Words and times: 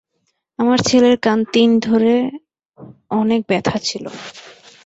আমার 0.59 0.79
ছেলের 0.87 1.15
কান 1.19 1.39
তিন 1.53 1.69
ধরে 1.79 2.13
অনেক 3.11 3.41
ব্যথা 3.49 3.77
ছিলো। 3.79 4.11